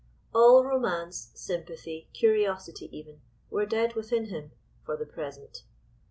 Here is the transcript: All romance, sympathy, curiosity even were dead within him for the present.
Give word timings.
All 0.33 0.65
romance, 0.65 1.29
sympathy, 1.35 2.07
curiosity 2.11 2.87
even 2.91 3.21
were 3.51 3.67
dead 3.67 3.93
within 3.93 4.29
him 4.29 4.49
for 4.83 4.97
the 4.97 5.05
present. 5.05 5.61